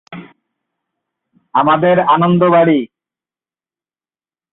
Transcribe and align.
যেমন 0.07 0.21
"আমাদের 1.55 1.95
আনন্দ 2.07 2.41
বাড়ি"। 2.51 2.79